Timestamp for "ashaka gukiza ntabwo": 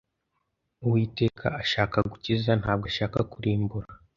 1.61-2.85